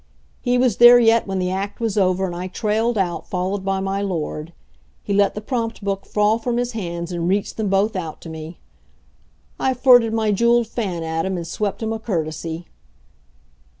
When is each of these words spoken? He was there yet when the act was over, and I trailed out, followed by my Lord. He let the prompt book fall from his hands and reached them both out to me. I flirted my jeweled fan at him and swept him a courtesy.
He 0.41 0.57
was 0.57 0.77
there 0.77 0.97
yet 0.97 1.27
when 1.27 1.37
the 1.37 1.51
act 1.51 1.79
was 1.79 1.95
over, 1.95 2.25
and 2.25 2.35
I 2.35 2.47
trailed 2.47 2.97
out, 2.97 3.27
followed 3.27 3.63
by 3.63 3.79
my 3.79 4.01
Lord. 4.01 4.51
He 5.03 5.13
let 5.13 5.35
the 5.35 5.41
prompt 5.41 5.83
book 5.83 6.07
fall 6.07 6.39
from 6.39 6.57
his 6.57 6.71
hands 6.71 7.11
and 7.11 7.29
reached 7.29 7.55
them 7.55 7.69
both 7.69 7.95
out 7.95 8.19
to 8.21 8.27
me. 8.29 8.57
I 9.59 9.75
flirted 9.75 10.11
my 10.11 10.31
jeweled 10.31 10.65
fan 10.65 11.03
at 11.03 11.27
him 11.27 11.37
and 11.37 11.45
swept 11.45 11.83
him 11.83 11.93
a 11.93 11.99
courtesy. 11.99 12.65